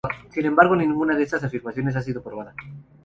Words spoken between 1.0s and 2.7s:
de estas afirmaciones ha sido probada.